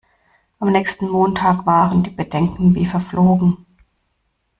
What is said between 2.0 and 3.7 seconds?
die Bedenken wie verflogen.